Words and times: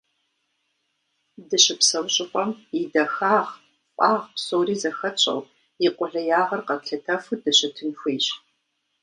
Дыщыпсэу 1.47 2.05
щӏыпӏэм 2.13 2.51
и 2.79 2.81
дахагъ, 2.93 3.51
фӏагъ 3.95 4.25
псори 4.33 4.75
зыхэтщӏэу, 4.81 5.41
и 5.85 5.87
къулеягъыр 5.95 6.61
къэтлъытэфу 6.67 7.39
дыщытын 7.43 7.91
хуейщ. 7.99 8.27